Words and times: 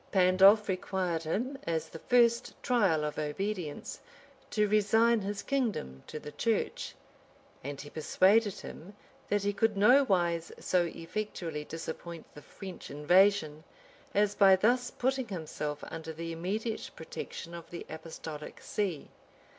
Pandolf 0.11 0.67
required 0.67 1.21
him, 1.21 1.59
as 1.67 1.87
the 1.89 1.99
first 1.99 2.53
trial 2.63 3.03
of 3.03 3.19
obedience, 3.19 3.99
to 4.49 4.67
resign 4.67 5.21
his 5.21 5.43
kingdom 5.43 6.01
to 6.07 6.17
the 6.19 6.31
church; 6.31 6.95
and 7.63 7.79
he 7.79 7.87
persuaded 7.87 8.61
him, 8.61 8.95
that 9.29 9.43
he 9.43 9.53
could 9.53 9.77
nowise 9.77 10.51
so 10.59 10.85
effectually 10.85 11.63
disappoint 11.65 12.25
the 12.33 12.41
French 12.41 12.89
invasion, 12.89 13.63
as 14.15 14.33
by 14.33 14.55
thus 14.55 14.89
putting 14.89 15.27
himself 15.27 15.83
under 15.91 16.11
the 16.11 16.31
immediate 16.31 16.89
protection 16.95 17.53
of 17.53 17.69
the 17.69 17.85
apostolic 17.87 18.59
see. 18.59 19.07